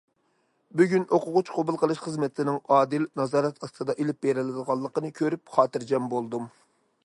[0.79, 6.53] بۈگۈن ئوقۇغۇچى قوبۇل قىلىش خىزمىتىنىڭ ئادىل، نازارەت ئاستىدا ئېلىپ بېرىلىدىغانلىقىنى كۆرۈپ، خاتىرجەم بولدۇم.